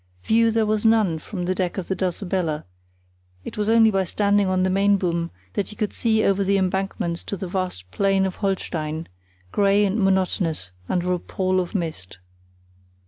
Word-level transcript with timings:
View 0.23 0.49
there 0.49 0.65
was 0.65 0.83
none 0.83 1.19
from 1.19 1.43
the 1.43 1.53
deck 1.53 1.77
of 1.77 1.87
the 1.87 1.93
Dulcibella; 1.95 2.65
it 3.43 3.55
was 3.55 3.69
only 3.69 3.91
by 3.91 4.03
standing 4.03 4.47
on 4.47 4.63
the 4.63 4.71
mainboom 4.71 5.29
that 5.53 5.69
you 5.69 5.77
could 5.77 5.93
see 5.93 6.23
over 6.25 6.43
the 6.43 6.57
embankments 6.57 7.21
to 7.25 7.37
the 7.37 7.47
vast 7.47 7.91
plain 7.91 8.25
of 8.25 8.37
Holstein, 8.37 9.07
grey 9.51 9.85
and 9.85 9.99
monotonous 10.03 10.71
under 10.89 11.13
a 11.13 11.19
pall 11.19 11.59
of 11.59 11.75
mist. 11.75 12.17